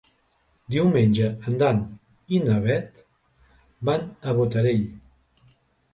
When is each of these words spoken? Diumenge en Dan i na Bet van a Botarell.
Diumenge 0.75 1.27
en 1.51 1.59
Dan 1.59 1.83
i 2.37 2.41
na 2.45 2.57
Bet 2.65 3.05
van 3.91 4.09
a 4.25 4.35
Botarell. 4.41 4.85